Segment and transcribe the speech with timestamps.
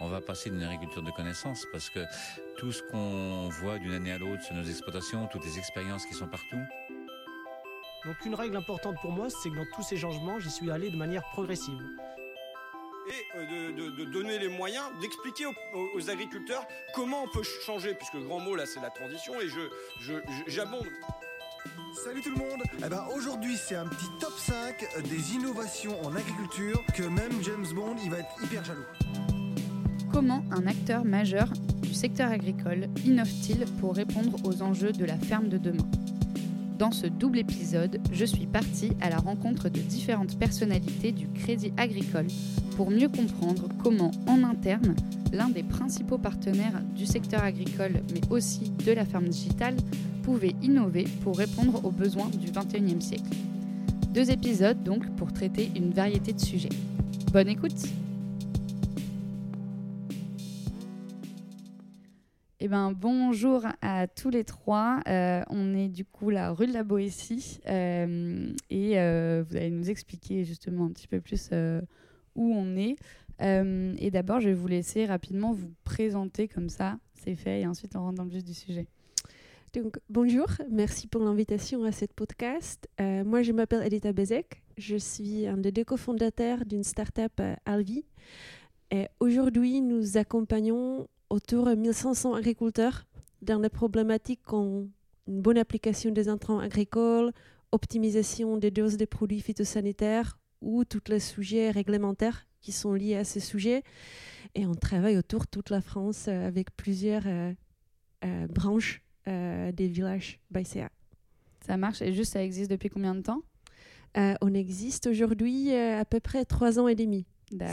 [0.00, 2.00] on va passer d'une agriculture de connaissances parce que
[2.58, 6.14] tout ce qu'on voit d'une année à l'autre sur nos exploitations, toutes les expériences qui
[6.14, 6.60] sont partout.
[8.06, 10.90] Donc une règle importante pour moi, c'est que dans tous ces changements, j'y suis allé
[10.90, 11.82] de manière progressive.
[13.08, 16.64] Et euh, de, de- de donner les moyens d'expliquer aux, aux- aux agriculteurs
[16.94, 19.60] comment on peut changer, puisque le grand mot là c'est la transition, et je,
[20.00, 20.86] je- je- j'abonde.
[22.04, 26.14] Salut tout le monde eh ben, Aujourd'hui c'est un petit top 5 des innovations en
[26.14, 28.84] agriculture que même James Bond il va être hyper jaloux.
[30.20, 35.48] Comment un acteur majeur du secteur agricole innove-t-il pour répondre aux enjeux de la ferme
[35.48, 35.86] de demain?
[36.78, 41.72] Dans ce double épisode, je suis partie à la rencontre de différentes personnalités du crédit
[41.78, 42.26] agricole
[42.76, 44.94] pour mieux comprendre comment, en interne,
[45.32, 49.76] l'un des principaux partenaires du secteur agricole, mais aussi de la ferme digitale,
[50.22, 53.34] pouvait innover pour répondre aux besoins du 21e siècle.
[54.12, 56.68] Deux épisodes donc pour traiter une variété de sujets.
[57.32, 57.86] Bonne écoute
[62.62, 65.00] Eh ben, bonjour à tous les trois.
[65.08, 69.70] Euh, on est du coup la rue de la Boétie euh, et euh, vous allez
[69.70, 71.48] nous expliquer justement un petit peu plus
[72.34, 72.96] où on est.
[73.40, 77.96] Et d'abord, je vais vous laisser rapidement vous présenter comme ça, c'est fait, et ensuite
[77.96, 78.86] on rentre dans le du sujet.
[79.72, 82.90] Donc, bonjour, merci pour l'invitation à cette podcast.
[82.98, 84.62] Moi, je m'appelle Edita Bezek.
[84.76, 88.04] Je suis un des deux cofondateurs d'une start-up Alvi.
[89.18, 93.06] Aujourd'hui, nous accompagnons autour de 1500 agriculteurs
[93.42, 94.90] dans les problématiques comme
[95.26, 97.32] une bonne application des intrants agricoles,
[97.72, 103.24] optimisation des doses des produits phytosanitaires ou tous les sujets réglementaires qui sont liés à
[103.24, 103.82] ces sujets.
[104.54, 107.52] Et on travaille autour de toute la France euh, avec plusieurs euh,
[108.24, 110.90] euh, branches euh, des villages Baïséa.
[111.64, 113.42] Ça marche et juste ça existe depuis combien de temps?
[114.16, 117.26] Euh, on existe aujourd'hui euh, à peu près trois ans et demi.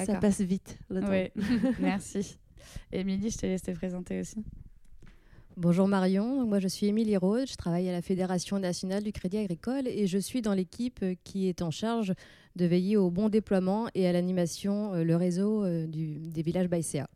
[0.06, 1.10] Ça passe vite le temps.
[1.10, 1.32] Ouais,
[1.80, 2.38] merci.
[2.92, 4.44] Émilie, je te laisse te présenter aussi.
[5.56, 9.38] Bonjour Marion, moi je suis Émilie Rode, je travaille à la Fédération nationale du crédit
[9.40, 12.14] agricole et je suis dans l'équipe euh, qui est en charge
[12.56, 16.68] de veiller au bon déploiement et à l'animation, euh, le réseau euh, du- des villages
[16.68, 17.10] Baïséa.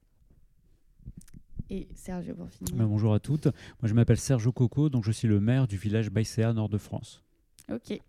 [1.69, 2.85] Et Sergio pour finir.
[2.87, 3.45] Bonjour à toutes.
[3.45, 6.77] Moi, je m'appelle Sergio Coco, donc je suis le maire du village Baïséa, nord de
[6.79, 7.23] France.
[7.73, 7.99] Ok.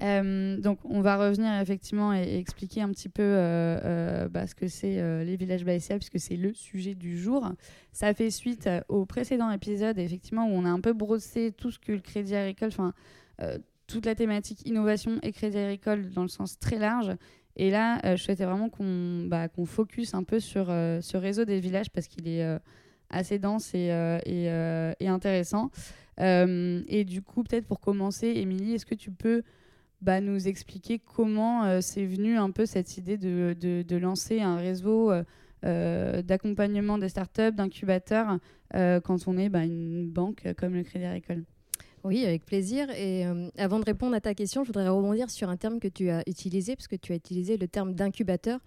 [0.00, 4.54] Euh, donc, on va revenir effectivement et, expliquer un petit peu euh, euh, bah, ce
[4.54, 7.50] que c'est les villages Baïséa, puisque c'est le sujet du jour.
[7.92, 11.78] Ça fait suite au précédent épisode, effectivement, où on a un peu brossé tout ce
[11.78, 12.92] que le crédit agricole, enfin,
[13.86, 17.12] toute la thématique innovation et crédit agricole dans le sens très large.
[17.56, 21.90] Et là, je souhaitais vraiment qu'on bah, focus un peu sur ce réseau des villages
[21.90, 22.58] parce qu'il est
[23.10, 23.90] assez dense et
[25.00, 25.70] intéressant.
[26.20, 29.42] Euh, et du coup, peut-être pour commencer, Émilie, est-ce que tu peux
[30.00, 35.12] bah, nous expliquer comment euh, c'est venu un peu cette idée de, lancer un réseau
[35.64, 38.38] euh, d'accompagnement des startups, d'incubateurs,
[38.72, 41.44] quand on est bah, une banque comme le Crédit Agricole?
[42.04, 42.88] Oui, avec plaisir.
[42.90, 43.24] Et
[43.56, 46.22] avant de répondre à ta question, je voudrais rebondir sur un terme que tu as
[46.28, 48.60] utilisé, parce que tu as utilisé le terme d'incubateur.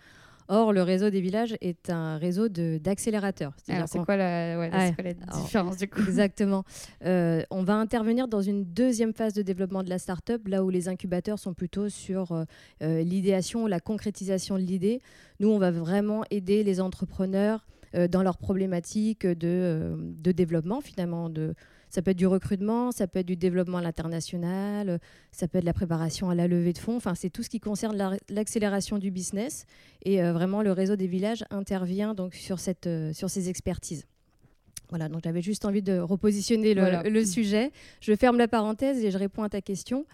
[0.53, 3.53] Or, le réseau des villages est un réseau d'accélérateurs.
[3.63, 4.88] C'est quoi la, ouais, Ouais.
[4.88, 6.01] c'est quoi la Alors, différence du coup?
[6.01, 6.66] Exactement.
[7.06, 10.69] Euh, on va intervenir dans une deuxième phase de développement de la start-up, là où
[10.69, 12.44] les incubateurs sont plutôt sur euh,
[12.84, 15.01] euh, l'idéation, la concrétisation de l'idée.
[15.40, 21.29] Nous, on va vraiment aider les entrepreneurs euh, dans leurs problématiques de, de développement, finalement.
[21.29, 21.53] De,
[21.91, 24.97] ça peut être du recrutement, ça peut être du développement à l'international, euh,
[25.31, 26.96] ça peut être la préparation à la levée de fonds.
[26.96, 29.66] Enfin, c'est tout ce qui concerne la- l'accélération du business.
[30.03, 34.06] Et euh, vraiment, le réseau des villages intervient donc sur, cette, euh, sur ces expertises.
[34.90, 37.03] Voilà, donc j'avais juste envie de repositionner le, Voilà.
[37.03, 37.72] le sujet.
[38.02, 40.06] Je ferme la parenthèse et je réponds à ta question.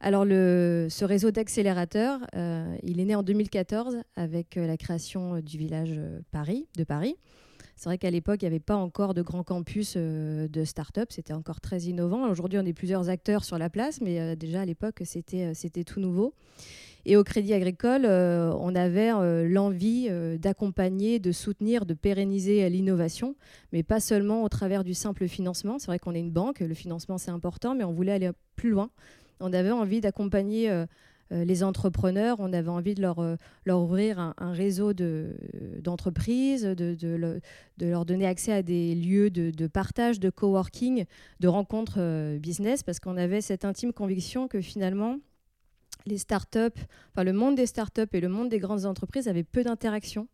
[0.00, 5.58] Alors, le, ce réseau d'accélérateurs, euh, il est né en 2014 avec la création du
[5.58, 7.16] village Paris, de Paris.
[7.80, 11.08] C'est vrai qu'à l'époque, il n'y avait pas encore de grands campus euh, de start-up.
[11.12, 12.28] C'était encore très innovant.
[12.28, 15.52] Aujourd'hui, on est plusieurs acteurs sur la place, mais euh, déjà à l'époque, c'était euh,
[15.54, 16.34] c'était tout nouveau.
[17.06, 19.10] Et au Crédit Agricole, on avait
[19.48, 23.36] l'envie d'accompagner, de soutenir, de pérenniser l'innovation,
[23.72, 25.78] mais pas seulement au travers du simple financement.
[25.78, 28.68] C'est vrai qu'on est une banque, le financement c'est important, mais on voulait aller plus
[28.68, 28.90] loin.
[29.40, 30.68] On avait envie d'accompagner
[31.30, 33.36] les entrepreneurs, on avait envie de leur, euh,
[33.68, 35.36] ouvrir un, réseau de-
[35.80, 37.40] d'entreprises, de, de
[37.78, 41.04] de leur donner accès à des lieux de, partage, de coworking,
[41.40, 45.16] de rencontres euh, business, parce qu'on avait cette intime conviction que finalement,
[46.06, 46.80] les startups,
[47.12, 50.28] enfin le monde des startups et le monde des grandes entreprises avaient peu d'interaction.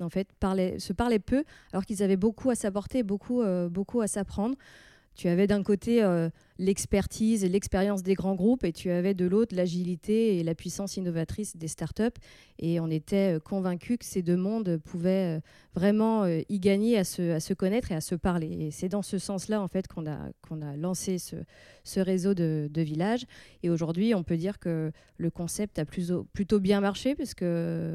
[0.00, 0.28] En fait,
[0.78, 4.56] se parlaient peu, alors qu'ils avaient beaucoup à s'apporter, beaucoup, euh, beaucoup à s'apprendre.
[5.14, 9.26] Tu avais d'un côté euh, l'expertise et l'expérience des grands groupes et tu avais de
[9.26, 12.18] l'autre l'agilité et la puissance innovatrice des startups.
[12.58, 15.40] Et on était convaincus que ces deux mondes pouvaient
[15.74, 18.66] vraiment y gagner à se, à se connaître et à se parler.
[18.66, 21.36] Et c'est dans ce sens-là en fait qu'on a, a lancé ce,
[21.84, 23.26] ce réseau de, de villages.
[23.62, 27.44] Et aujourd'hui, on peut dire que le concept a plus, plutôt bien marché puisque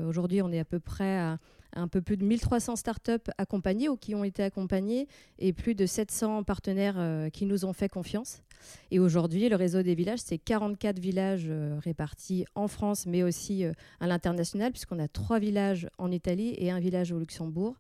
[0.08, 1.40] aujourd'hui on est à peu près à
[1.74, 5.08] un peu plus de 1300 startups accompagnées ou qui ont été accompagnées
[5.40, 8.42] et plus de 700 partenaires euh, qui nous ont fait confiance.
[8.92, 13.64] Et aujourd'hui, le réseau des villages, c'est 44 villages euh, répartis en France, mais aussi
[13.64, 17.76] euh, à l'international, puisqu'on a trois villages en Italie et un village au Luxembourg.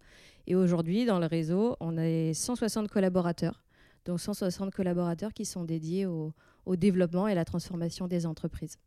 [0.45, 3.63] Et aujourd'hui, dans le réseau, on a 160 collaborateurs,
[4.05, 6.33] donc 160 collaborateurs qui sont dédiés au,
[6.65, 8.77] au développement et à la transformation des entreprises.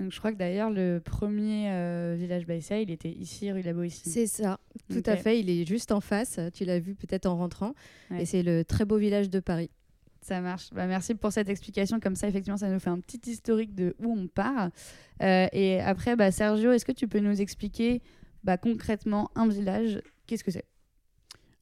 [0.00, 3.74] Donc, je crois que d'ailleurs, le premier euh, village Baïsia, il était ici, rue La
[3.74, 4.08] Boétie.
[4.08, 4.58] C'est ça,
[4.88, 5.40] tout à fait.
[5.40, 6.40] Il est juste en face.
[6.54, 7.74] Tu l'as vu peut-être en rentrant.
[8.18, 9.70] Et c'est le très beau village de Paris.
[10.22, 10.70] Ça marche.
[10.72, 12.00] Bah, merci pour cette explication.
[12.00, 14.70] Comme ça, effectivement, ça nous fait un petit historique de où on part.
[15.22, 18.00] Euh, et après, bah, Sergio, est-ce que tu peux nous expliquer
[18.42, 20.00] bah, concrètement un village?
[20.26, 20.64] Qu'est-ce que c'est?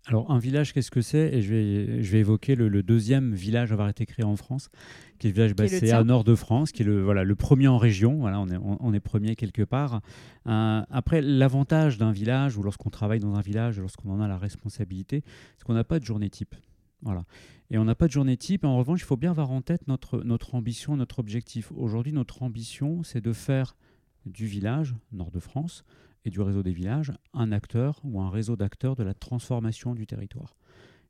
[0.09, 1.35] Alors, un village, qu'est-ce que c'est?
[1.35, 4.71] Et je vais, je vais évoquer le, deuxième village à avoir été créé en France,
[5.19, 7.69] qui est le village Bassé à nord de France, qui est le, voilà, le premier
[7.69, 8.17] en région.
[8.17, 10.01] Voilà, on est, on, est premier quelque part.
[10.47, 14.39] Euh, après, l'avantage d'un village, ou lorsqu'on travaille dans un village, lorsqu'on en a la
[14.39, 15.23] responsabilité,
[15.59, 16.55] c'est qu'on n'a pas de journée type.
[17.03, 17.25] Voilà.
[17.71, 18.65] Et on n'a pas de journée type.
[18.65, 21.71] En revanche, il faut bien avoir en tête notre, notre ambition, notre objectif.
[21.77, 23.77] Aujourd'hui, notre ambition, c'est de faire
[24.25, 25.85] du village, nord de France,
[26.31, 30.57] du réseau des villages, un acteur ou un réseau d'acteurs de la transformation du territoire.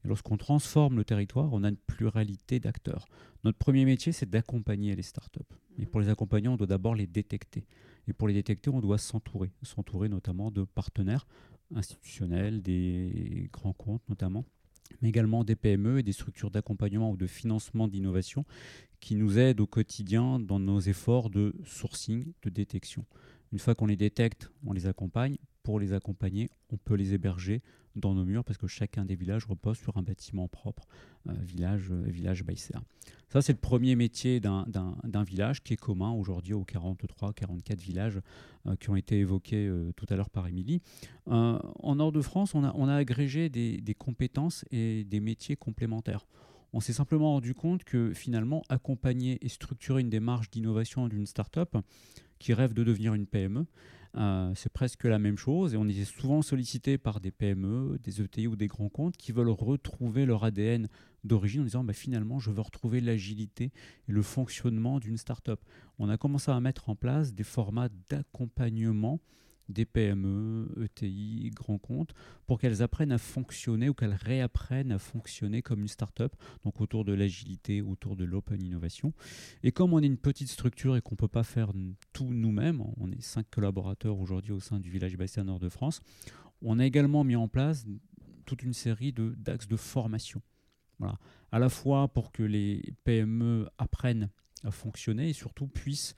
[0.04, 3.08] Lorsqu'on transforme le territoire, on a une pluralité d'acteurs.
[3.44, 5.40] Notre premier métier, c'est d'accompagner les startups.
[5.78, 7.66] Et pour les accompagner, on doit d'abord les détecter.
[8.06, 9.50] Et pour les détecter, on doit s'entourer.
[9.62, 11.26] S'entourer notamment de partenaires
[11.74, 14.44] institutionnels, des grands comptes notamment,
[15.02, 18.44] mais également des PME et des structures d'accompagnement ou de financement d'innovation
[19.00, 23.04] qui nous aident au quotidien dans nos efforts de sourcing, de détection.
[23.52, 25.38] Une fois qu'on les détecte, on les accompagne.
[25.62, 27.62] Pour les accompagner, on peut les héberger
[27.94, 30.86] dans nos murs parce que chacun des villages repose sur un bâtiment propre,
[31.28, 32.44] euh, village, euh, village
[33.28, 38.20] Ça, c'est le premier métier d'un village qui est commun aujourd'hui aux 43, 44 villages
[38.66, 40.80] euh, qui ont été évoqués tout à l'heure par Émilie.
[41.26, 45.56] en nord de France, on a, on a agrégé des, des compétences et des métiers
[45.56, 46.26] complémentaires.
[46.72, 51.76] On s'est simplement rendu compte que finalement, accompagner et structurer une démarche d'innovation d'une start-up,
[52.38, 53.66] qui rêvent de devenir une PME.
[54.16, 58.22] Euh, c'est presque la même chose et on est souvent sollicité par des PME, des
[58.22, 60.88] ETI ou des grands comptes qui veulent retrouver leur ADN
[61.24, 63.70] d'origine en disant bah, finalement je veux retrouver l'agilité
[64.08, 65.60] et le fonctionnement d'une start-up.
[65.98, 69.20] On a commencé à mettre en place des formats d'accompagnement
[69.68, 72.14] des PME, ETI, grands comptes,
[72.46, 76.34] pour qu'elles apprennent à fonctionner ou qu'elles réapprennent à fonctionner comme une start-up,
[76.64, 79.12] donc autour de l'agilité, autour de l'open innovation.
[79.62, 81.72] Et comme on est une petite structure et qu'on ne peut pas faire
[82.12, 86.00] tout nous-mêmes, on est cinq collaborateurs aujourd'hui au sein du village Bastien Nord de France,
[86.62, 87.86] on a également mis en place
[88.44, 90.40] toute une série d'axes de, formation.
[90.98, 91.18] Voilà.
[91.52, 94.30] À la fois pour que les PME apprennent
[94.64, 96.14] à fonctionner et surtout puissent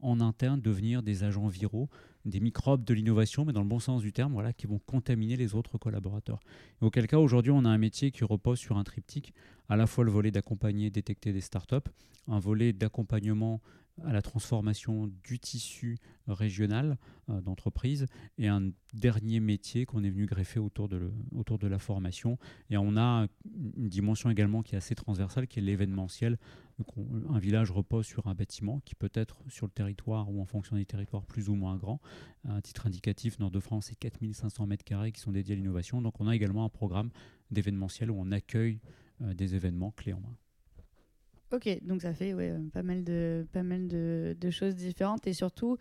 [0.00, 1.88] en interne devenir des agents viraux
[2.24, 5.36] des microbes de l'innovation, mais dans le bon sens du terme, voilà, qui vont contaminer
[5.36, 6.40] les autres collaborateurs.
[6.80, 9.34] Auquel cas, aujourd'hui, on a un métier qui repose sur un triptyque,
[9.68, 11.90] à la fois le volet d'accompagner, détecter des startups,
[12.28, 13.60] un volet d'accompagnement
[14.02, 16.98] à la transformation du tissu régional
[17.28, 18.06] euh, d'entreprise
[18.38, 22.38] et un dernier métier qu'on est venu greffer autour de, autour de la formation.
[22.70, 23.26] Et on a
[23.76, 26.38] une dimension également qui est assez transversale, qui est l'événementiel.
[27.30, 30.74] Un village repose sur un bâtiment qui peut être sur le territoire ou en fonction
[30.74, 32.00] des territoires plus ou moins grand.
[32.48, 36.02] Un titre indicatif, Nord-de-France, c'est 4500 mètres carrés qui sont dédiés à l'innovation.
[36.02, 37.10] Donc on a également un programme
[37.50, 38.80] d'événementiel où on accueille
[39.22, 40.36] euh, des événements clés en main.
[41.54, 45.78] Ok, donc ça fait ouais, pas mal, de, pas mal de, choses différentes et surtout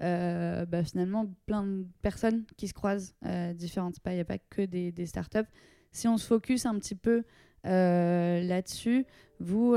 [0.00, 3.96] euh, bah, finalement plein de personnes qui se croisent euh, différentes.
[4.06, 5.48] Il n'y a pas que des, startups.
[5.90, 7.24] Si on se focus un petit peu
[7.66, 9.04] euh, là-dessus,
[9.40, 9.74] vous,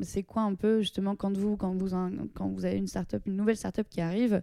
[0.00, 1.90] c'est quoi un peu justement quand vous, quand vous,
[2.34, 4.42] quand vous avez une startup, une nouvelle startup qui arrive,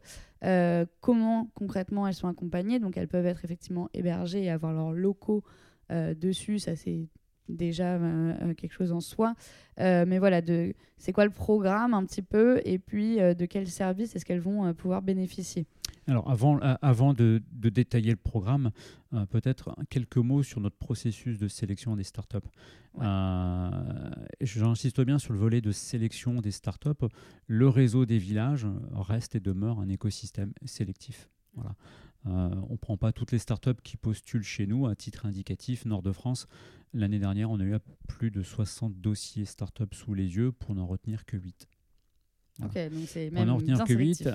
[1.01, 2.79] comment concrètement elles sont accompagnées?
[2.79, 5.43] Donc elles peuvent être effectivement hébergées et avoir leurs locaux
[5.89, 7.09] dessus, ça c'est
[7.49, 9.35] déjà euh, euh, quelque chose en soi.
[9.79, 10.41] Euh, mais voilà,
[10.97, 14.73] c'est quoi le programme un petit peu et puis de quels services est-ce qu'elles vont
[14.73, 15.65] pouvoir bénéficier?
[16.07, 18.71] Alors avant, avant de, détailler le programme,
[19.29, 22.37] peut-être quelques mots sur notre processus de sélection des startups.
[24.41, 27.05] J'insiste bien sur le volet de sélection des startups.
[27.47, 31.29] Le réseau des villages reste et demeure un écosystème sélectif.
[31.53, 31.75] Voilà.
[32.25, 35.85] On ne prend pas toutes les startups qui postulent chez nous à titre indicatif.
[35.85, 36.47] Nord de France,
[36.93, 37.75] l'année dernière, on a eu
[38.07, 41.67] plus de 60 dossiers startups sous les yeux pour n'en retenir que 8.
[42.63, 43.47] Ok, donc c'est même.
[43.47, 44.29] n'en retenir que 8.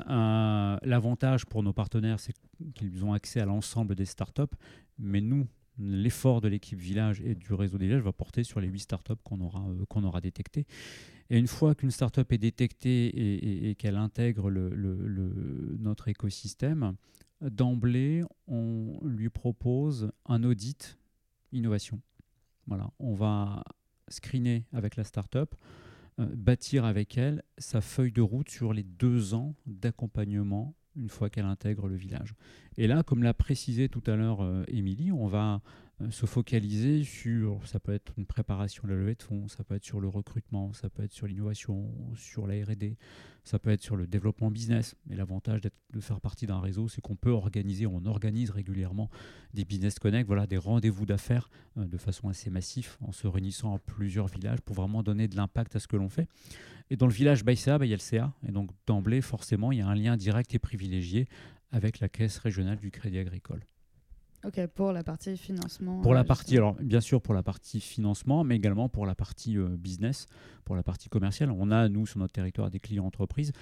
[0.82, 2.34] L'avantage pour nos partenaires, c'est
[2.74, 4.42] qu'ils ont accès à l'ensemble des startups.
[4.98, 5.46] Mais nous,
[5.78, 9.12] l'effort de l'équipe village et du réseau des villages va porter sur les 8 startups
[9.24, 10.66] qu'on aura, euh, qu'on aura détectées.
[11.30, 16.94] Et une fois qu'une startup est détectée et, qu'elle intègre le, notre écosystème,
[17.40, 20.98] d'emblée, on lui propose un audit
[21.52, 22.00] innovation.
[22.98, 23.62] On va
[24.08, 25.54] screener avec la startup,
[26.20, 31.28] euh, bâtir avec elle sa feuille de route sur les deux ans d'accompagnement une fois
[31.28, 32.34] qu'elle intègre le village.
[32.76, 35.60] Et là, comme l'a précisé tout à l'heure euh, Émilie, on va
[36.10, 39.76] se focaliser sur, ça peut être une préparation de la levée de fonds, ça peut
[39.76, 42.96] être sur le recrutement, ça peut être sur l'innovation, sur la R&D,
[43.44, 44.96] ça peut être sur le développement business.
[45.06, 49.08] Mais l'avantage de faire partie d'un réseau, c'est qu'on peut organiser, on organise régulièrement
[49.52, 53.74] des business connect, voilà, des rendez-vous d'affaires euh, de façon assez massive, en se réunissant
[53.74, 56.28] à plusieurs villages pour vraiment donner de l'impact à ce que l'on fait.
[56.90, 59.70] Et dans le village Baïsa, bah, il y a le CA, et donc d'emblée, forcément,
[59.70, 61.28] il y a un lien direct et privilégié
[61.70, 63.64] avec la caisse régionale du Crédit Agricole.
[64.46, 66.00] Ok, pour la partie financement.
[66.02, 69.14] Pour la euh, partie, alors bien sûr pour la partie financement, mais également pour la
[69.14, 70.26] partie euh, business,
[70.64, 71.50] pour la partie commerciale.
[71.50, 73.52] On a, nous, sur notre territoire, des clients entreprises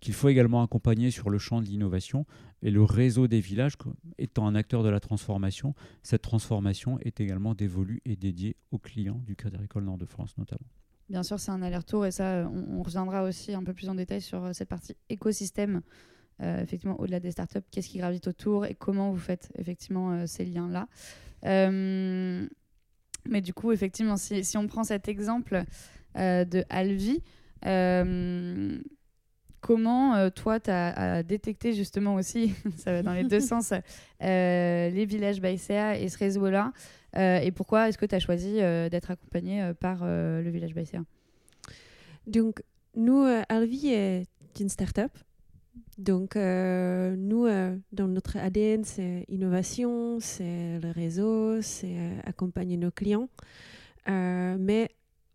[0.00, 2.26] qu'il faut également accompagner sur le champ de l'innovation.
[2.62, 3.74] Et le réseau des villages,
[4.18, 9.20] étant un acteur de la transformation, cette transformation est également dévolue et dédiée aux clients
[9.24, 10.66] du Crédit Agricole Nord de France notamment.
[11.08, 13.94] Bien sûr, c'est un aller-retour et ça, on, on, reviendra aussi un peu plus en
[13.94, 15.82] détail sur euh, cette partie écosystème
[16.42, 20.26] euh, effectivement, au-delà des startups, qu'est-ce qui gravite autour et comment vous faites effectivement euh,
[20.26, 20.86] ces liens-là.
[21.46, 22.46] Euh,
[23.28, 25.64] mais du coup, effectivement, si, si on prend cet exemple
[26.14, 27.22] de Alvi,
[29.60, 33.72] comment toi, tu as, détecté justement aussi, ça va dans les deux sens,
[34.20, 36.72] les villages Baïséa et ce réseau-là
[37.16, 41.02] Et pourquoi est-ce que tu as choisi d'être accompagné par le village Baïséa
[42.26, 42.62] Donc,
[42.94, 44.26] nous, Alvi est
[44.60, 45.10] une start-up
[45.98, 52.76] donc, euh, nous, euh, dans notre ADN, c'est innovation, c'est le réseau, c'est euh, accompagner
[52.76, 53.28] nos clients.
[54.06, 54.90] mais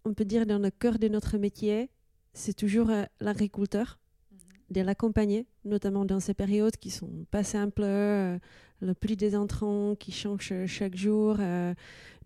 [0.06, 1.90] on peut dire dans le cœur de notre métier,
[2.34, 4.00] c'est toujours l'agriculteur,
[4.32, 4.38] mhm.
[4.70, 10.12] de l'accompagner, notamment dans ces périodes qui sont pas simples, le prix des entrants qui
[10.12, 11.38] change chaque jour,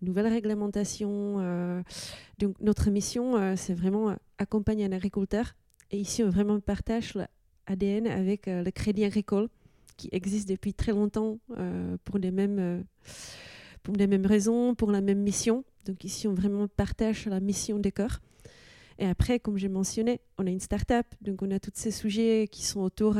[0.02, 1.82] nouvelles réglementations.
[2.38, 5.54] donc, notre mission, c'est vraiment accompagner un agriculteur.
[5.90, 7.14] Et ici, on vraiment partage
[7.66, 9.48] ADN avec euh, le Crédit Agricole,
[9.96, 12.82] qui existe depuis très longtemps euh, pour, les mêmes, euh,
[13.82, 15.64] pour les mêmes raisons, pour la même mission.
[15.84, 18.20] Donc ici, on vraiment partage la mission des cœurs.
[18.98, 22.48] Et après, comme j'ai mentionné, on a une start-up, donc on a tous ces sujets
[22.50, 23.18] qui sont autour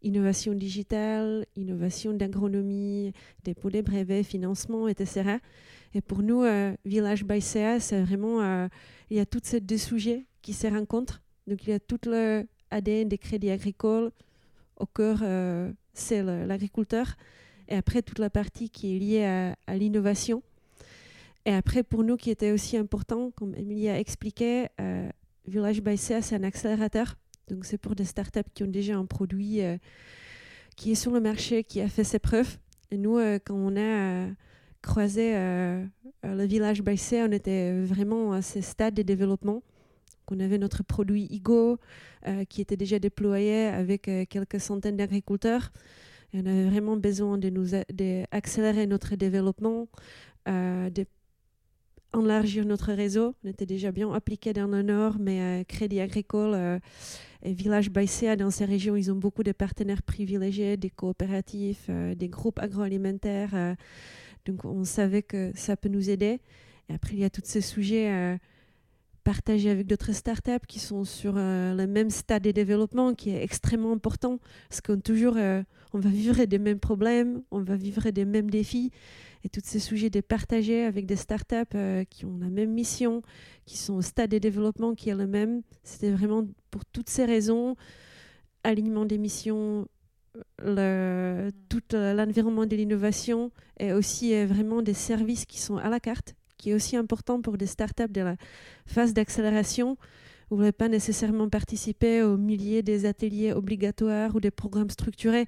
[0.00, 3.12] innovation digitale, innovation d'agronomie,
[3.42, 5.38] dépôt des brevets, financement, etc.
[5.94, 6.44] Et pour nous,
[6.84, 8.68] Village by CA, c'est vraiment,
[9.10, 11.22] il y a tous ces deux sujets qui se rencontrent.
[11.48, 12.46] Donc il y a tout le
[12.80, 14.10] Des crédits agricoles.
[14.76, 17.16] Au cœur, euh, c'est l'agriculteur.
[17.68, 20.42] Et après, toute la partie qui est liée à, l'innovation.
[21.46, 25.08] Et après, pour nous, qui était aussi important, comme Emilie a expliqué, euh,
[25.46, 27.14] Village by CA, c'est un accélérateur.
[27.48, 29.78] Donc, c'est pour des startups qui ont déjà un produit euh,
[30.76, 32.58] qui est sur le marché, qui a fait ses preuves.
[32.90, 34.28] Et nous, quand on a
[34.82, 39.62] croisé le Village by CA, on était vraiment à ce stade de développement
[40.26, 41.78] qu'on avait notre produit IGO
[42.26, 45.72] euh, qui était déjà déployé avec euh, quelques centaines d'agriculteurs.
[46.34, 47.68] on avait vraiment besoin de nous
[48.86, 49.88] notre développement,
[50.48, 53.34] euh, d'élargir notre réseau.
[53.44, 56.80] On était déjà bien appliqué dans le Nord, mais Crédit Agricole
[57.42, 62.28] et Village Baïséa, dans ces régions, ils ont beaucoup de partenaires privilégiés, des coopératifs, des
[62.28, 63.76] groupes agroalimentaires.
[64.46, 66.40] donc on savait que ça peut nous aider.
[66.88, 68.38] Et après, il y a tous ces sujets
[69.26, 73.42] partager avec d'autres startups qui sont sur euh, le même stade de développement qui est
[73.42, 78.08] extrêmement important parce qu'on toujours euh, on va vivre des mêmes problèmes, on va vivre
[78.10, 78.92] des mêmes défis
[79.42, 83.22] et tous ces sujets de partager avec des startups euh, qui ont la même mission,
[83.64, 87.24] qui sont au stade de développement qui est le même, c'était vraiment pour toutes ces
[87.24, 87.74] raisons
[88.62, 89.88] alignement des missions
[90.62, 96.36] le, tout l'environnement de l'innovation et aussi vraiment des services qui sont à la carte
[96.58, 98.36] qui est aussi important pour des startups de la
[98.86, 99.96] phase d'accélération.
[100.48, 105.46] Vous ne voulez pas nécessairement participer aux milliers des ateliers obligatoires ou des programmes structurés.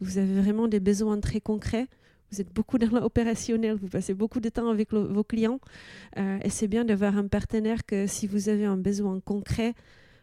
[0.00, 1.86] Vous avez vraiment des besoins très concrets.
[2.32, 5.60] Vous êtes beaucoup dans l'opérationnel, vous passez beaucoup de temps avec vos clients.
[6.16, 9.74] Euh, et c'est bien d'avoir un partenaire que si vous avez un besoin concret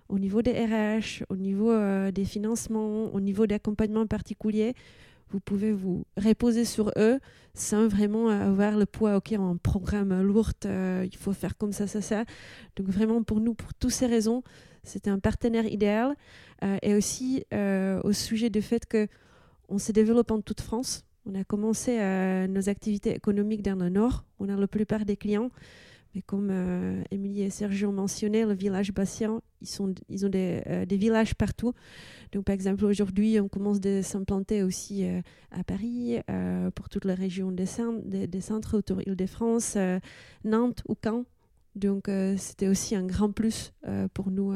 [0.09, 4.73] au niveau des RH, au niveau euh, des financements, au niveau d'accompagnement particulier,
[5.31, 7.19] vous pouvez vous reposer sur eux
[7.53, 12.01] sans vraiment avoir le poids, ok, un programme lourd, il faut faire comme ça, ça,
[12.01, 12.23] ça.
[12.75, 14.43] Donc vraiment pour nous, pour toutes ces raisons,
[14.83, 16.15] c'était un partenaire idéal.
[16.81, 19.07] et aussi au sujet du fait que
[19.69, 21.03] on se développe en toute France.
[21.25, 21.97] On a commencé
[22.47, 24.23] nos activités économiques dans le nord.
[24.39, 25.49] On a la plupart des clients
[26.13, 30.85] mais comme euh, Émilie et Sergio ont mentionné, le village Bastien, ils, ont des, euh,
[30.85, 31.73] des, villages partout.
[32.31, 35.21] Donc, par exemple, aujourd'hui, on commence à s'implanter aussi euh,
[35.51, 36.17] à Paris,
[36.75, 37.65] pour toute la région des,
[38.03, 39.77] des, des centres autour d'Île-de-France,
[40.43, 41.25] Nantes ou Caen.
[41.75, 43.71] Donc, c'était aussi un grand plus
[44.13, 44.53] pour nous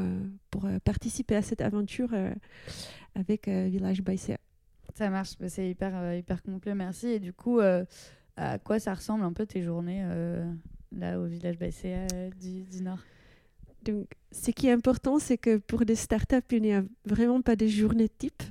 [0.50, 2.10] pour participer à cette aventure
[3.14, 4.38] avec Village Baïséa.
[4.94, 7.08] Ça marche, bah, c'est hyper complet, merci.
[7.08, 10.04] Et du coup, à quoi ça ressemble un peu tes journées
[10.96, 12.06] là au village Baïséa
[12.40, 12.98] du, du, Nord
[13.84, 17.56] donc, ce qui est important, c'est que pour des startups, il n'y a vraiment pas
[17.56, 18.42] de journées type.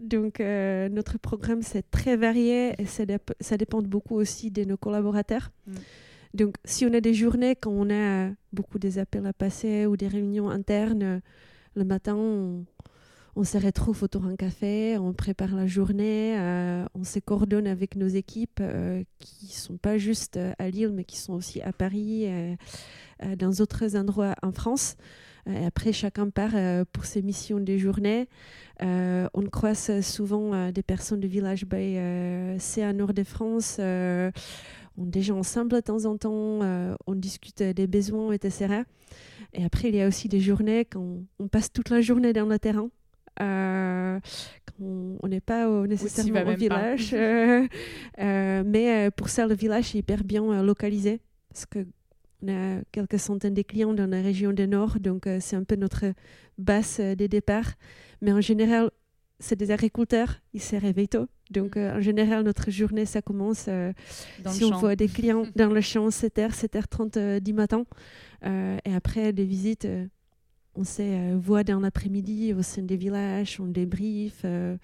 [0.00, 3.04] Donc, euh, notre programme, c'est très varié et ça,
[3.40, 5.50] ça, dépend beaucoup aussi de nos collaborateurs.
[5.66, 5.72] Mm.
[6.32, 9.96] Donc, si on a des journées quand on a beaucoup des appels à passer ou
[9.96, 11.20] des réunions internes,
[11.74, 12.64] le matin, on,
[13.36, 17.96] on se retrouve autour d'un café, on prépare la journée, euh, on se coordonne avec
[17.96, 21.60] nos équipes euh, qui ne sont pas juste euh, à Lille, mais qui sont aussi
[21.62, 22.28] à Paris,
[23.38, 24.96] dans d'autres endroits en France.
[25.46, 26.54] Et après, chacun part
[26.92, 28.28] pour ses missions de journée.
[28.80, 31.66] on croise souvent des personnes du village
[32.58, 33.78] c'est à Nord de France.
[33.78, 34.32] on
[34.96, 36.60] déjà ensemble de temps en temps,
[37.06, 38.82] on discute des besoins, etc.
[39.52, 42.46] Et après, il y a aussi des journées quand on passe toute la journée dans
[42.46, 42.90] le terrain.
[43.40, 44.20] Euh,
[44.80, 47.14] on n'est pas nécessairement au village.
[47.20, 47.66] Euh,
[48.18, 53.54] euh, mais pour ça, le village est hyper bien localisé parce qu'on a quelques centaines
[53.54, 56.06] de clients dans la région du Nord, donc c'est un peu notre
[56.58, 57.72] base des départs.
[58.22, 58.90] Mais en général,
[59.38, 61.26] c'est des agriculteurs, ils se réveillent tôt.
[61.50, 61.96] Donc, mm.
[61.96, 63.68] en général, notre journée, ça commence
[64.46, 67.84] si on voit des clients dans le champ 7h, 7h30 du matin.
[68.44, 69.86] et après, des visites,
[70.74, 74.76] on se euh, voit dans l'après-midi au sein des villages, on débrief euh,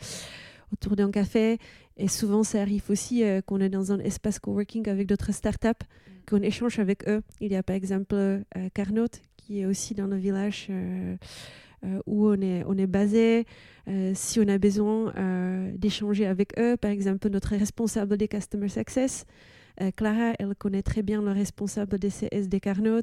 [0.73, 1.59] autour d'un café.
[1.97, 5.68] Et souvent, ça arrive aussi euh, qu'on est dans un espace coworking avec d'autres startups,
[5.68, 6.12] mm.
[6.29, 7.22] qu'on échange avec eux.
[7.40, 8.42] Il y a par exemple
[8.75, 10.70] Carnot, qui est aussi dans le village
[12.07, 13.46] où on est, on est basé.
[14.14, 15.12] si on a besoin
[15.77, 19.25] d'échanger avec eux, par exemple, notre responsable des Customer Success,
[19.94, 23.03] Clara, elle connaît très bien le responsable des CS des Carnot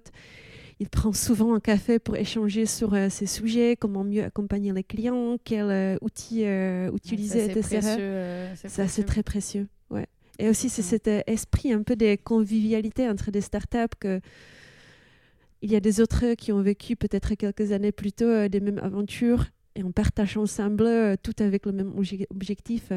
[0.79, 4.83] il prend souvent un café pour échanger sur euh, ces sujets, comment mieux accompagner les
[4.83, 7.81] clients, quels euh, outils euh, utiliser, etc.
[8.55, 9.67] ça, c'est très précieux.
[9.89, 10.07] Ouais.
[10.39, 14.19] Et aussi, c'est cet esprit un peu de convivialité entre des startups que
[15.61, 18.79] il y a des autres qui ont vécu peut-être quelques années plus tôt des mêmes
[18.79, 21.93] aventures et on partage ensemble tout avec le même
[22.31, 22.91] objectif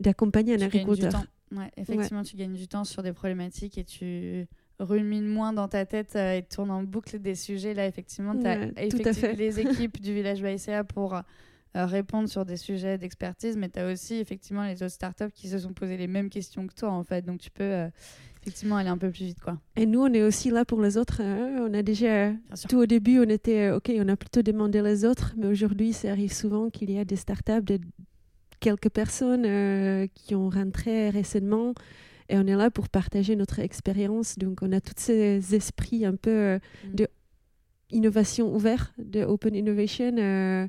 [0.00, 1.22] d'accompagner un agriculteur.
[1.52, 5.84] Ouais, effectivement, tu gagnes du temps sur des problématiques et tu rumine moins dans ta
[5.86, 7.74] tête euh, et tourne en boucle des sujets.
[7.74, 8.66] Là, effectivement, tu as
[9.32, 11.20] les équipes du village BICA pour euh,
[11.86, 15.58] répondre sur des sujets d'expertise, mais tu as aussi effectivement les autres startups qui se
[15.58, 17.24] sont posées les mêmes questions que toi, en fait.
[17.24, 17.88] Donc, tu peux euh,
[18.40, 19.40] effectivement aller un peu plus vite.
[19.40, 19.58] Quoi.
[19.76, 21.20] Et nous, on est aussi là pour les autres.
[21.22, 21.56] Hein.
[21.60, 22.32] On a déjà,
[22.68, 26.10] tout au début, on était, OK, on a plutôt demandé les autres, mais aujourd'hui, ça
[26.10, 27.80] arrive souvent qu'il y a des startups de
[28.60, 31.74] quelques personnes qui ont rentré récemment
[32.28, 34.38] et on est là pour partager notre expérience.
[34.38, 36.94] Donc, on a tous ces esprits un peu euh, mm.
[36.94, 37.08] de
[37.90, 40.68] innovation ouverte, de open innovation, euh,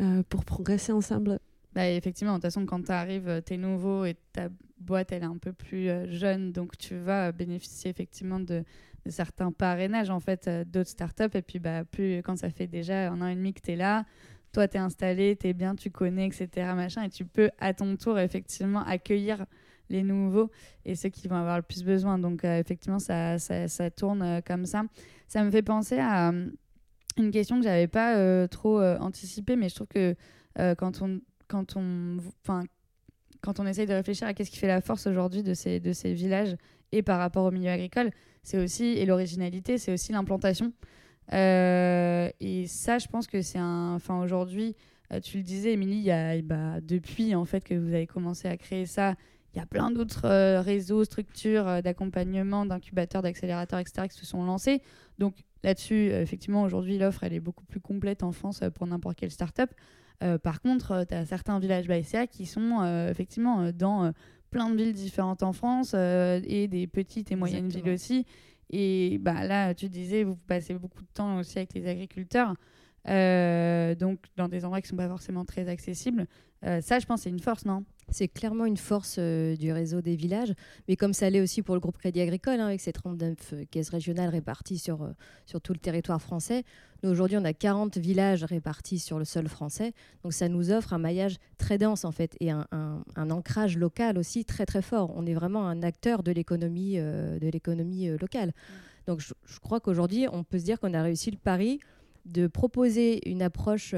[0.00, 1.38] euh, pour progresser ensemble.
[1.74, 5.22] Bah, effectivement, de toute façon, quand tu arrives, tu es nouveau et ta boîte, elle
[5.22, 8.64] est un peu plus jeune, donc tu vas bénéficier effectivement de,
[9.08, 11.34] certains parrainages en fait d'autres startups.
[11.34, 13.76] Et puis, bah, plus quand ça fait déjà un an et demi que tu es
[13.76, 14.06] là,
[14.52, 16.72] toi, tu es installé, tu es bien, tu connais, etc.
[16.74, 19.44] Machin, et tu peux à ton tour effectivement accueillir
[19.88, 20.50] les nouveaux
[20.84, 22.18] et ceux qui vont avoir le plus besoin.
[22.18, 24.84] Donc, euh, effectivement, ça, ça, ça tourne euh, comme ça.
[25.28, 26.50] Ça me fait penser à euh,
[27.18, 30.14] une question que j'avais pas trop anticipée, mais je trouve que
[30.74, 31.20] quand on.
[31.48, 32.18] Quand on
[33.42, 35.92] quand on essaye de réfléchir à qu'est-ce qui fait la force aujourd'hui de ces, de
[35.92, 36.56] ces villages
[36.90, 38.10] et par rapport au milieu agricole,
[38.42, 40.72] c'est aussi, et l'originalité, c'est aussi l'implantation.
[41.30, 43.94] et ça, je pense que c'est un.
[43.94, 44.74] Enfin, aujourd'hui,
[45.22, 46.10] tu le disais, Émilie,
[46.42, 49.14] bah, depuis en fait que vous avez commencé à créer ça
[49.56, 54.26] il y a plein d'autres euh, réseaux, structures euh, d'accompagnement, d'incubateurs, d'accélérateurs, etc., qui se
[54.26, 54.82] sont lancés.
[55.18, 59.16] Donc là-dessus, euh, effectivement, aujourd'hui, l'offre, elle est beaucoup plus complète en France pour n'importe
[59.16, 59.70] quelle start-up.
[60.42, 64.12] par contre, tu as certains villages BASCA qui sont effectivement dans
[64.50, 68.24] plein de villes différentes en France et des petites et moyennes villes aussi.
[68.70, 72.54] Et bah, là, tu disais, vous passez beaucoup de temps aussi avec les agriculteurs.
[73.04, 76.26] donc dans des endroits qui ne sont pas forcément très accessibles.
[76.80, 77.84] Ça, je pense, c'est une force, non?
[78.08, 80.54] C'est clairement une force euh, du réseau des villages,
[80.88, 83.64] mais comme ça l'est aussi pour le groupe Crédit Agricole, hein, avec ses 39 euh,
[83.68, 85.10] caisses régionales réparties sur, euh,
[85.44, 86.62] sur tout le territoire français.
[87.02, 89.92] Nous, aujourd'hui, on a 40 villages répartis sur le sol français.
[90.22, 94.18] Donc, ça nous offre un maillage très dense, en fait, et un, un, ancrage local
[94.18, 95.12] aussi très, très fort.
[95.16, 98.52] On est vraiment un acteur de l'économie de l'économie locale.
[99.06, 101.80] Donc, je, je crois qu'aujourd'hui, on peut se dire qu'on a réussi le pari
[102.24, 103.94] de proposer une approche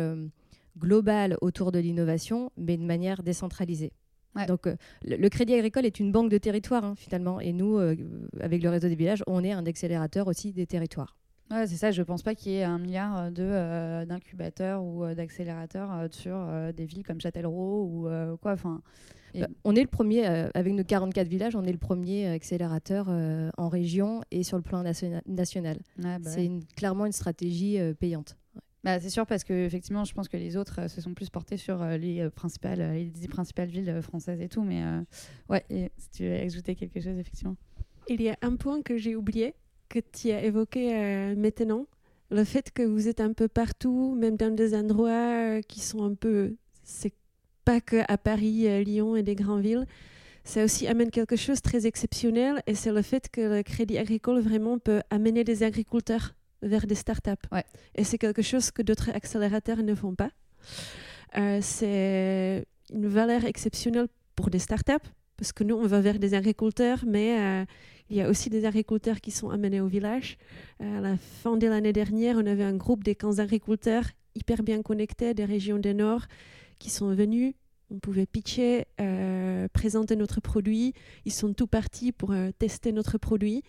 [0.77, 3.93] globale autour de l'innovation, mais de manière décentralisée.
[4.47, 7.41] Donc, euh, le, Crédit Agricole est une banque de territoire, hein, finalement.
[7.41, 7.97] Et nous, euh,
[8.41, 11.17] avec le réseau des villages, on est un accélérateur aussi des territoires.
[11.51, 15.07] Ouais, c'est ça, je ne pense pas qu'il y ait un milliard de, d'incubateurs ou
[15.15, 18.53] d'accélérateurs sur des villes comme Châtellerault ou quoi.
[18.53, 18.83] Enfin,
[19.35, 23.09] bah, on est le premier, avec nos 44 villages, on est le premier accélérateur
[23.57, 25.79] en région et sur le plan national.
[25.97, 28.37] Bah c'est clairement une stratégie payante.
[28.85, 31.31] Bah, c'est sûr parce que effectivement, je pense que les autres euh, se sont plus
[31.31, 34.63] portés sur euh, les euh, principales, les dix principales villes françaises et tout.
[34.63, 34.83] Mais
[35.49, 37.57] ouais, et, si tu veux ajouter quelque chose, effectivement.
[38.09, 39.55] Il y a un point que j'ai oublié
[39.89, 41.87] que tu as évoqué maintenant,
[42.31, 46.15] le fait que vous êtes un peu partout, même dans des endroits qui sont un
[46.15, 47.15] peu, c'est
[47.65, 49.87] pas que à Paris, Lyon et des grandes villes.
[50.45, 53.99] Ça aussi amène quelque chose de très exceptionnel et c'est le fait que le Crédit
[53.99, 57.47] Agricole vraiment peut amener des agriculteurs vers des startups.
[57.53, 57.65] Ouais.
[57.95, 60.31] Et c'est quelque chose que d'autres accélérateurs ne font pas.
[61.37, 66.35] Euh, c'est une valeur exceptionnelle pour des startups parce que nous, on va vers des
[66.35, 67.65] agriculteurs, mais euh,
[68.11, 70.37] il y a aussi des agriculteurs qui sont amenés au village.
[70.81, 74.63] Euh, à la fin de l'année dernière, on avait un groupe des 15 agriculteurs hyper
[74.63, 76.27] bien connectés des régions du Nord
[76.79, 77.55] qui sont venus.
[77.91, 78.85] On pouvait pitcher,
[79.73, 80.93] présenter notre produit.
[81.25, 83.63] Ils sont tout partis pour tester notre produit.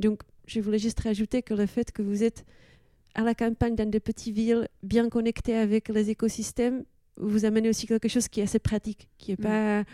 [0.00, 2.44] Donc, je voulais juste rajouter que le fait que vous êtes
[3.14, 6.84] à la campagne dans des petites villes bien connectées avec les écosystèmes,
[7.16, 9.42] vous amène aussi quelque chose qui est assez pratique, qui n'est mm.
[9.42, 9.84] pas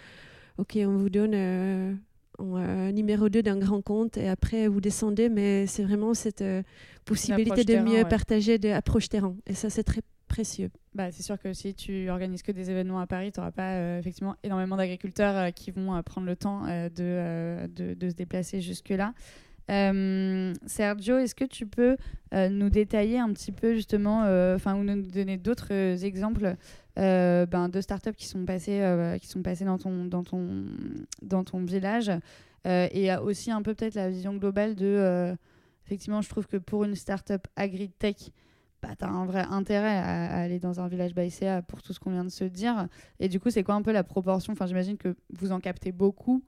[0.59, 1.95] OK, on vous donne euh,
[2.39, 6.43] un euh, numéro 2 d'un grand compte et après vous descendez, mais c'est vraiment cette
[6.43, 6.63] euh,
[7.05, 9.35] possibilité de mieux partager de approche terrain.
[9.47, 10.71] Et ça, c'est très précieux.
[10.95, 13.99] Bah, c'est sûr que si tu organises que des événements à Paris, tu n'auras pas
[13.99, 19.15] effectivement énormément d'agriculteurs qui vont prendre le temps de, de, de, se déplacer jusque-là.
[19.71, 21.97] Euh, Sergio, est-ce que tu peux
[22.35, 26.57] euh, nous détailler un petit peu justement, euh, enfin, ou nous donner d'autres exemples
[26.97, 32.11] ben, de startups qui sont passées, qui sont passées dans ton, village
[32.65, 35.35] et aussi un peu peut-être la vision globale de,
[35.87, 38.31] effectivement, je trouve que pour une startup agri-tech,
[38.83, 42.01] bah, tu as un vrai intérêt à, aller dans un village BICA pour tout ce
[42.01, 42.89] qu'on vient de se dire.
[43.21, 44.53] Et du coup, c'est quoi un peu la proportion?
[44.53, 46.43] Enfin, j'imagine que vous en captez beaucoup.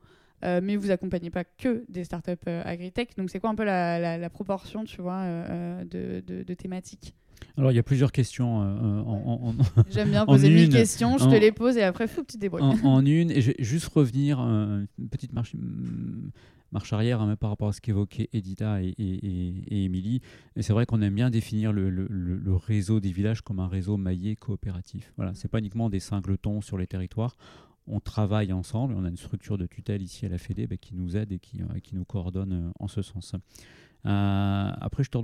[0.44, 3.16] Euh, mais vous accompagnez pas que des startups euh, agritech.
[3.16, 7.14] Donc, c'est quoi un peu la, proportion, tu vois, euh, de, thématiques?
[7.56, 8.62] Alors, il y a plusieurs questions.
[9.90, 12.40] J'aime bien poser mille questions, je te les pose et après, faut que tu te
[12.40, 12.62] débrouilles.
[12.62, 16.30] En, une, et je vais juste revenir, une petite marche, mm,
[16.72, 20.20] marche arrière hein, par rapport à ce qu'évoquaient Edita et, et, Émilie.
[20.56, 23.96] Et c'est vrai qu'on aime bien définir le, le, réseau des villages comme un réseau
[23.96, 25.12] maillé coopératif.
[25.16, 27.36] Voilà, c'est pas uniquement des singletons sur les territoires
[27.86, 28.94] on travaille ensemble.
[28.96, 31.38] On a une structure de tutelle ici à la Fédé bah, qui nous aide et
[31.38, 33.34] qui, euh, qui nous coordonne euh, en ce sens.
[34.06, 35.18] Euh, après, je te,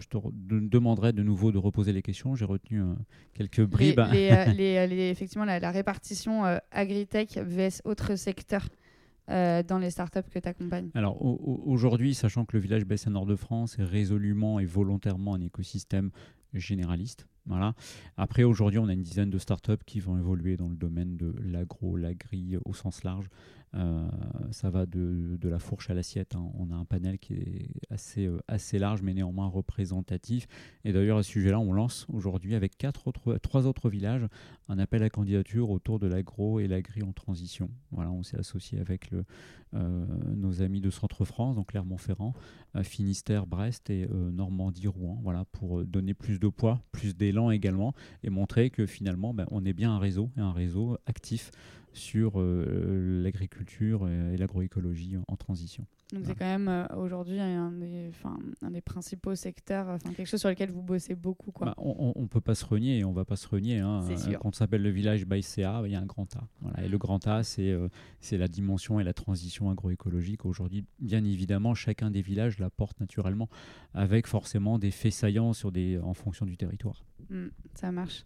[0.00, 2.34] je te, demanderai de nouveau de reposer les questions.
[2.34, 2.82] J'ai retenu
[3.34, 4.00] quelques bribes.
[4.10, 8.66] Les, effectivement, la, répartition agritech vs autres secteurs
[9.28, 13.36] dans les startups que tu accompagnes Alors aujourd'hui, sachant que le village Bassin Nord de
[13.36, 16.10] France est résolument et volontairement un écosystème
[16.54, 17.74] généraliste, voilà.
[18.16, 21.34] Après, aujourd'hui, on a une dizaine de startups qui vont évoluer dans le domaine de
[21.42, 23.28] l'agro, l'agri au sens large.
[23.76, 24.06] Euh,
[24.52, 26.36] ça va de, de, la fourche à l'assiette.
[26.36, 26.48] Hein.
[26.54, 30.46] On a un panel qui est assez, euh, assez large, mais néanmoins représentatif.
[30.84, 34.26] Et d'ailleurs, à ce sujet-là, on lance aujourd'hui avec quatre trois autres villages
[34.68, 37.68] un appel à candidature autour de l'agro et l'agri en transition.
[37.90, 39.24] Voilà, on s'est associé avec le,
[39.74, 42.34] nos amis de Centre-France, donc Clermont-Ferrand,
[42.82, 48.30] Finistère, Brest et Normandie, Rouen, voilà, pour donner plus de poids, plus d'élan également, et
[48.30, 51.50] montrer que finalement, ben, on est bien un réseau, et un réseau actif
[51.94, 55.86] sur euh, l'agriculture et, l'agroécologie en, transition.
[56.14, 58.10] Donc c'est quand même euh, aujourd'hui un, des,
[58.62, 61.50] un des principaux secteurs, quelque chose sur lequel vous bossez beaucoup.
[61.50, 61.66] Quoi.
[61.66, 63.80] Bah, on ne peut pas se renier et on ne va pas se renier.
[63.80, 64.00] Hein.
[64.40, 66.46] Quand on s'appelle le village ByCA, il y a un grand A.
[66.60, 66.84] Voilà.
[66.84, 67.88] Et le grand A, c'est euh,
[68.20, 70.46] c'est la dimension et la transition agroécologique.
[70.46, 73.48] Aujourd'hui, bien évidemment, chacun des villages la porte naturellement
[73.92, 77.04] avec forcément des faits saillants sur des, en fonction du territoire.
[77.28, 78.24] Mmh, ça marche.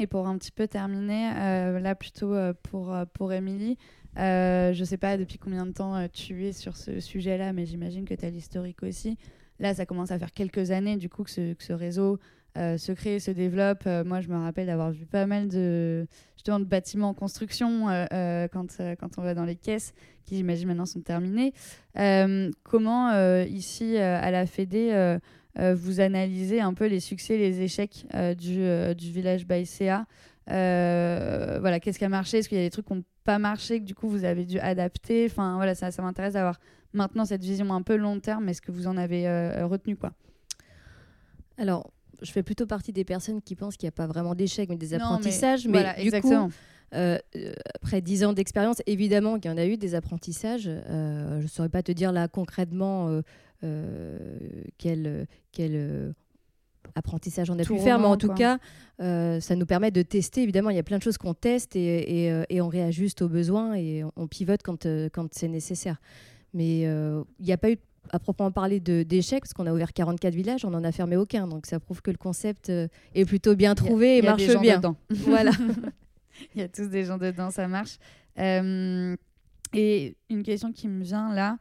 [0.00, 3.76] Et pour un petit peu terminer, euh, là plutôt euh, pour, euh, pour Émilie,
[4.16, 8.06] je ne sais pas depuis combien de temps tu es sur ce sujet-là, mais j'imagine
[8.06, 9.18] que tu as l'historique aussi.
[9.58, 12.18] Là, ça commence à faire quelques années du coup que ce, réseau
[12.56, 13.84] se crée, se développe.
[14.06, 17.86] moi, je me rappelle d'avoir vu pas mal de, justement, de bâtiments en construction
[18.52, 19.92] quand, quand on va dans les caisses,
[20.24, 21.52] qui j'imagine maintenant sont terminés.
[22.64, 25.18] comment, ici, à la Fédé,
[25.56, 28.06] vous analysez un peu les succès, les échecs
[28.38, 30.06] du, du village Baïséa
[30.46, 32.38] voilà, qu'est-ce qui a marché?
[32.38, 34.44] Est-ce qu'il y a des trucs qui n'ont pas marché que du coup vous avez
[34.44, 35.26] dû adapter?
[35.30, 36.58] Enfin voilà, ça, ça m'intéresse d'avoir
[36.92, 38.48] maintenant cette vision un peu long terme.
[38.48, 39.28] Est-ce que vous en avez
[39.62, 40.12] retenu quoi
[41.60, 44.68] alors, je fais plutôt partie des personnes qui pensent qu'il n'y a pas vraiment d'échec,
[44.68, 45.68] mais des apprentissages.
[45.68, 46.48] mais, du exactement.
[46.48, 46.54] Coup,
[46.92, 47.18] euh,
[47.74, 50.68] après dix ans d'expérience, évidemment qu'il y en a eu des apprentissages.
[50.68, 53.22] Euh, je ne saurais pas te dire là concrètement euh,
[54.78, 56.14] quel, quel
[56.94, 58.58] apprentissage on a pu faire, mais en tout cas,
[58.98, 60.42] ça nous permet de tester.
[60.42, 63.28] Évidemment, il y a plein de choses qu'on teste et, et, et, on réajuste aux
[63.28, 66.00] besoins et on pivote quand, quand c'est nécessaire.
[66.54, 67.76] Mais il n'y a pas eu
[68.08, 71.46] à proprement parler d'échecs, parce qu'on a ouvert 44 villages, on n'en a fermé aucun.
[71.46, 74.78] Donc ça prouve que le concept euh, est plutôt bien trouvé et marche bien.
[74.78, 74.96] Dedans.
[75.10, 75.52] voilà.
[76.54, 77.98] Il y a tous des gens dedans, ça marche.
[78.38, 79.14] Euh,
[79.74, 81.58] et une question qui me vient là,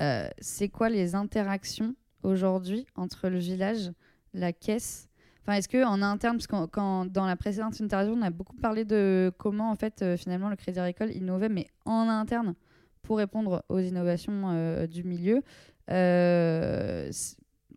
[0.00, 3.92] euh, c'est quoi les interactions aujourd'hui entre le village,
[4.34, 5.08] la caisse?
[5.42, 8.56] Enfin, est-ce que en interne, parce que quand, dans la précédente interview, on a beaucoup
[8.56, 12.54] parlé de comment en fait finalement le Crédit Agricole innovait, mais en interne
[13.02, 15.42] pour répondre aux innovations du milieu.
[15.90, 17.10] Euh,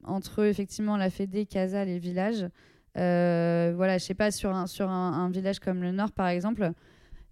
[0.04, 2.48] entre effectivement la Fédé, Casa, les villages.
[2.98, 6.72] Euh, voilà, je sais pas, sur, un, sur un, village comme le Nord, par exemple,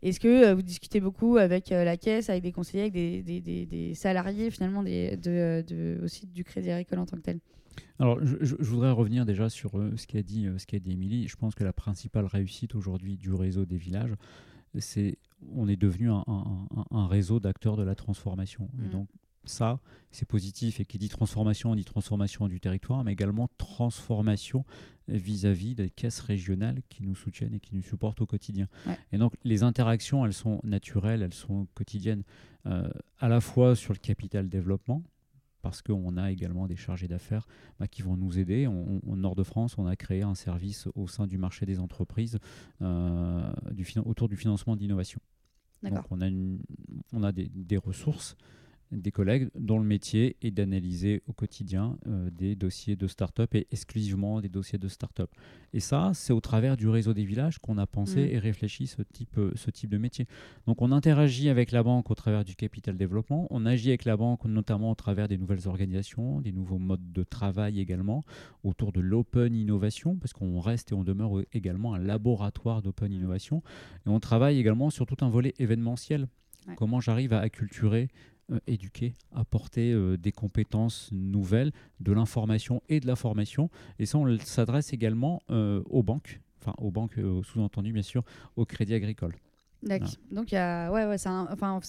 [0.09, 3.65] est-ce que euh, vous discutez beaucoup avec la caisse, avec des conseillers, avec des, des,
[3.65, 7.39] des, salariés, finalement, des, de, de, aussi du Crédit Agricole en tant que tel?
[7.99, 11.27] Alors, je, voudrais revenir déjà sur ce qu'a dit, ce qu'a dit Émilie.
[11.27, 14.13] Je pense que la principale réussite aujourd'hui du réseau des villages,
[14.79, 15.17] c'est
[15.53, 18.69] on est devenu un, un, un réseau d'acteurs de la transformation.
[18.81, 18.89] Et mmh.
[18.89, 19.07] donc,
[19.47, 19.79] ça,
[20.11, 20.79] c'est positif.
[20.79, 24.65] Et qui dit transformation, on dit transformation du territoire, mais également transformation
[25.07, 28.67] vis-à-vis des caisses régionales qui nous soutiennent et qui nous supportent au quotidien.
[29.11, 32.23] Et donc, les interactions, elles sont naturelles, elles sont quotidiennes,
[32.65, 35.03] euh, à la fois sur le capital développement,
[35.61, 37.47] parce qu'on a également des chargés d'affaires
[37.79, 38.67] bah, qui vont nous aider.
[38.67, 42.39] au nord de France, on a créé un service au sein du marché des entreprises
[42.81, 45.19] euh, du, autour du financement d'innovation.
[45.83, 46.59] Donc on a, une,
[47.13, 48.35] on a des, des ressources
[48.91, 53.67] des collègues dont le métier est d'analyser au quotidien euh, des dossiers de start-up et
[53.71, 55.29] exclusivement des dossiers de start-up.
[55.73, 58.29] Et ça, c'est au travers du réseau des villages qu'on a pensé mm.
[58.29, 60.25] et réfléchi ce type, euh, ce type de métier.
[60.67, 64.15] Donc on interagit avec la banque au travers du capital développement, on agit avec la
[64.15, 68.23] banque notamment au travers des nouvelles organisations, des nouveaux modes de travail également,
[68.63, 73.61] autour de l'open innovation, parce qu'on reste et on demeure également un laboratoire d'open innovation.
[74.05, 76.27] Et on travaille également sur tout un volet événementiel.
[76.75, 78.09] Comment j'arrive à acculturer
[78.51, 83.69] euh, éduquer, apporter euh, des compétences nouvelles, de l'information et de la formation.
[83.99, 88.23] Et ça, on s'adresse également euh, aux banques, enfin aux banques sous-entendu bien sûr,
[88.55, 89.35] au crédit agricole.
[89.83, 90.09] D'accord.
[90.31, 91.79] Donc il y a, ouais, ouais, enfin,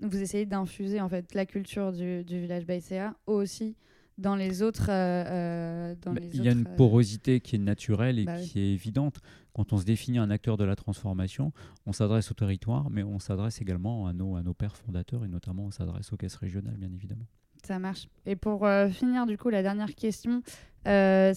[0.00, 3.76] vous essayez d'infuser en fait la culture du, du village Baïséa aussi
[4.18, 4.86] dans les autres.
[4.86, 9.20] dans bah, il y a une porosité qui est naturelle et bah qui est évidente.
[9.52, 11.52] Quand on se définit un acteur de la transformation,
[11.86, 15.28] on s'adresse au territoire, mais on s'adresse également à nos, à nos pères fondateurs et
[15.28, 17.26] notamment on s'adresse aux caisses régionales, bien évidemment.
[17.66, 18.06] Ça marche.
[18.26, 20.42] Et pour euh, finir, du coup, la dernière question,
[20.86, 21.34] euh,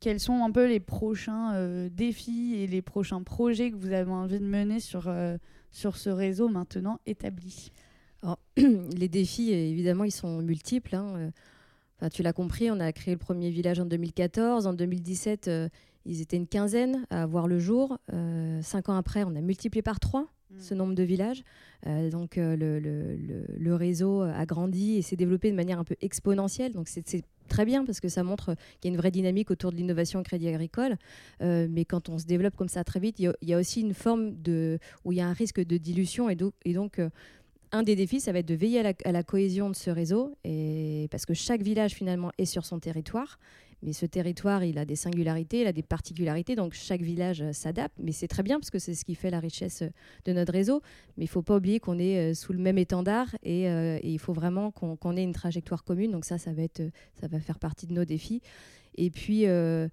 [0.00, 4.10] quels sont un peu les prochains euh, défis et les prochains projets que vous avez
[4.10, 5.12] envie de mener sur,
[5.70, 7.72] sur ce réseau maintenant établi?
[8.56, 10.94] Les défis, évidemment, ils sont multiples.
[10.94, 11.32] Hein.
[12.02, 14.66] Enfin, tu l'as compris, on a créé le premier village en 2014.
[14.66, 15.48] En 2017,
[16.04, 17.98] ils étaient une quinzaine à voir le jour.
[18.12, 20.58] Euh, cinq ans après, on a multiplié par trois mm.
[20.58, 21.44] ce nombre de villages.
[21.86, 23.16] Euh, donc euh, le, le,
[23.56, 26.72] le, réseau a grandi et s'est développé de manière un peu exponentielle.
[26.72, 29.70] Donc c'est très bien parce que ça montre qu'il y a une vraie dynamique autour
[29.70, 30.96] de l'innovation au crédit agricole.
[31.40, 34.40] mais quand on se développe comme ça très vite, il y, a aussi une forme
[34.42, 36.30] de, où il y a un risque de dilution.
[36.30, 37.00] Et, et donc
[37.72, 41.08] un des défis, ça va être de veiller à la, cohésion de ce réseau, et
[41.10, 43.38] parce que chaque village finalement est sur son territoire,
[43.82, 47.52] mais ce territoire, il a des singularités, il a des particularités, donc chaque village euh,
[47.52, 47.94] s'adapte.
[47.98, 49.88] Mais c'est très bien parce que c'est ce qui fait la richesse euh,
[50.24, 50.82] de notre réseau.
[51.16, 53.64] Mais il ne faut pas oublier qu'on est euh, sous le même étendard et,
[54.04, 56.12] il faut vraiment qu'on ait une trajectoire commune.
[56.12, 56.82] Donc ça, ça va, être,
[57.20, 58.40] ça va faire partie de nos défis.
[58.96, 59.88] Et puis, je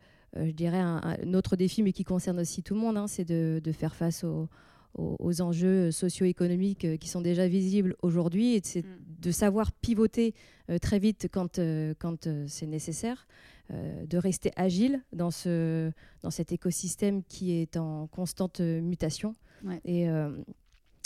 [0.52, 3.72] dirais un, autre défi, mais qui concerne aussi tout le monde, hein, c'est de, de,
[3.72, 4.50] faire face aux,
[4.96, 8.84] aux, enjeux socio-économiques qui sont déjà visibles aujourd'hui et de, mm.
[9.22, 10.34] de savoir pivoter
[10.82, 11.60] très vite quand,
[12.00, 13.28] quand c'est nécessaire.
[13.72, 15.92] Euh, de rester agile dans, ce,
[16.24, 19.36] dans cet écosystème qui est en constante mutation.
[19.86, 20.36] Et, euh,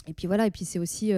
[0.07, 1.11] et puis voilà, et puis c'est aussi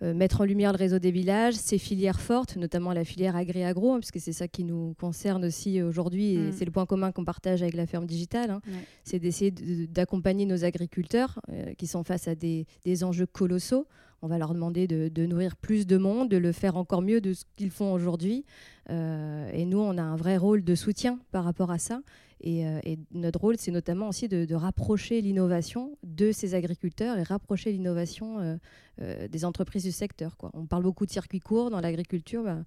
[0.00, 3.98] mettre en lumière le réseau des villages, ces filières fortes, notamment la filière agri-agro, hein,
[3.98, 6.52] puisque c'est ça qui nous concerne aussi aujourd'hui, et mm.
[6.52, 8.60] c'est le point commun qu'on partage avec la ferme digitale, hein.
[9.02, 11.40] c'est d'essayer d'accompagner nos agriculteurs
[11.76, 13.86] qui sont face à des, des enjeux colossaux
[14.22, 17.32] on va leur demander de, nourrir plus de monde, de le faire encore mieux de
[17.32, 18.44] ce qu'ils font aujourd'hui.
[18.90, 22.00] Euh, et nous, on a un vrai rôle de soutien par rapport à ça.
[22.40, 22.80] Et, euh,
[23.12, 28.58] notre rôle, c'est notamment aussi de, rapprocher l'innovation de ces agriculteurs et rapprocher l'innovation
[29.00, 30.36] euh, des entreprises du secteur.
[30.36, 30.50] Quoi.
[30.54, 32.42] On parle beaucoup de circuits courts dans l'agriculture.
[32.42, 32.62] Bah,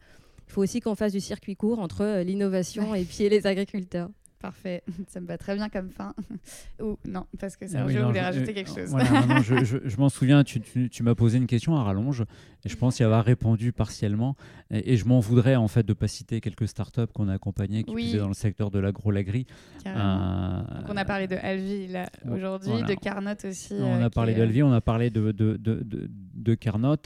[0.48, 4.10] il faut aussi qu'on fasse du circuit court entre l'innovation et puis les agriculteurs.
[4.42, 6.16] Parfait, ça me va très bien comme fin.
[6.82, 8.90] Ou non, parce que ah je voulais rajouter quelque chose.
[9.86, 10.62] je, m'en souviens, tu,
[11.04, 12.24] m'as posé une question à rallonge
[12.66, 14.36] et je pense y avoir répondu partiellement.
[14.72, 17.94] Et, je m'en voudrais en fait de pas citer quelques startups qu'on a accompagnées qui
[17.94, 18.18] oui.
[18.18, 19.46] dans le secteur de l'agro-lagri.
[19.86, 21.88] Euh, on a parlé de Alvi
[22.30, 23.76] aujourd'hui, de Carnot aussi.
[23.80, 26.10] On a euh, parlé d'Alvi, on a parlé de, de, de, de,
[26.56, 26.98] Carnot.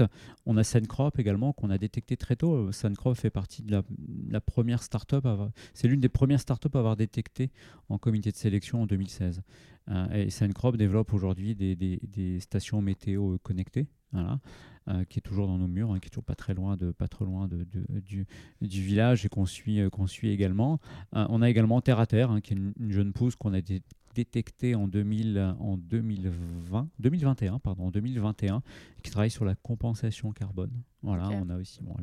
[0.46, 2.72] On a Sencrop également qu'on a détecté très tôt.
[2.72, 3.84] Sencrop fait partie de
[4.30, 5.28] la, première startup.
[5.74, 7.52] C'est l'une des premières startups à avoir détecté
[7.90, 9.42] en comité de sélection en 2016.
[9.90, 15.68] Euh, et Sencrop développe aujourd'hui des, stations météo connectées, euh, qui est toujours dans nos
[15.68, 17.66] murs, hein, qui est toujours pas très loin, de, pas trop loin de,
[18.00, 18.26] du,
[18.62, 19.90] village et qu'on suit, euh,
[20.24, 20.80] également.
[21.14, 23.62] on a également Terre à Terre, hein, qui est une, jeune pousse qu'on a
[24.16, 28.62] détectée en, 2000, en 2020, 2021, pardon, en 2021,
[29.04, 30.72] qui travaille sur la compensation carbone.
[31.04, 31.96] Voilà, on a aussi, bon,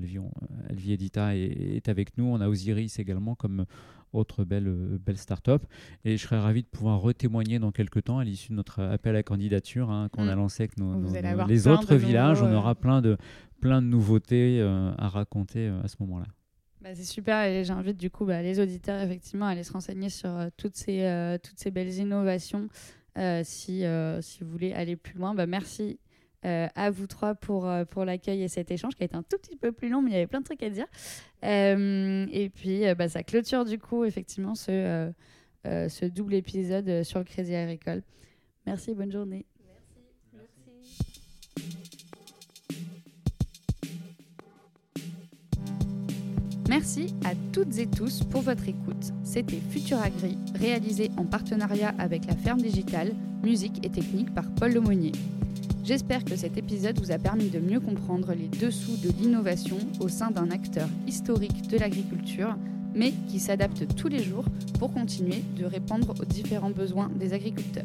[0.68, 3.64] Elvie, Edita est, est, avec nous, on a Osiris également comme
[4.12, 5.64] autre belle, euh, belle start-up.
[6.04, 9.16] Et je serais ravi de pouvoir retémoigner dans quelques temps à l'issue de notre appel
[9.16, 10.38] à candidature hein, qu'on a mm.
[10.38, 12.42] lancé avec nos, les autres villages.
[12.42, 13.16] On aura plein de,
[13.60, 16.26] plein de nouveautés euh, à raconter euh, à ce moment-là.
[16.82, 20.08] Bah, c'est super et j'invite du coup bah, les auditeurs effectivement à aller se renseigner
[20.08, 22.68] sur toutes, ces, toutes ces belles innovations
[23.44, 23.84] si,
[24.20, 25.34] si vous voulez aller plus loin.
[25.34, 25.98] Bah, merci
[26.44, 29.38] euh, à vous trois pour, euh, l'accueil et cet échange qui a été un tout
[29.38, 30.86] petit peu plus long, mais il y avait plein de trucs à dire.
[31.44, 35.12] Euh, et puis, ça clôture du coup effectivement ce,
[36.08, 38.02] double épisode sur le Crédit Agricole.
[38.66, 39.46] Merci, bonne journée.
[46.72, 49.12] Merci à toutes et tous pour votre écoute.
[49.24, 54.72] C'était Futur Agri, réalisé en partenariat avec la Ferme Digitale, musique et technique par Paul
[54.72, 55.12] Lemonnier.
[55.84, 60.08] J'espère que cet épisode vous a permis de mieux comprendre les dessous de l'innovation au
[60.08, 62.56] sein d'un acteur historique de l'agriculture,
[62.94, 64.46] mais qui s'adapte tous les jours
[64.78, 67.84] pour continuer de répondre aux différents besoins des agriculteurs.